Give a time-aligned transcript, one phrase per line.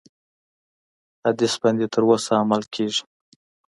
[1.25, 3.03] حدیث باندي تر اوسه عمل کیږي.